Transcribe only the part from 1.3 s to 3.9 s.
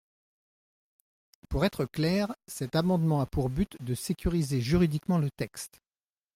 Pour être très clair, cet amendement a pour but